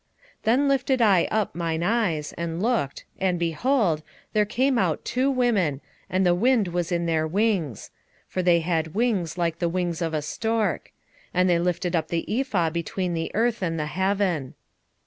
[0.39, 4.01] 5:9 Then lifted I up mine eyes, and looked, and, behold,
[4.33, 7.91] there came out two women, and the wind was in their wings;
[8.27, 10.91] for they had wings like the wings of a stork:
[11.35, 14.55] and they lifted up the ephah between the earth and the heaven.